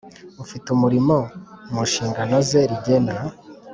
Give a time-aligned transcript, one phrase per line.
[0.43, 1.15] Ufite umurimo
[1.71, 3.15] mu nshingano ze rigena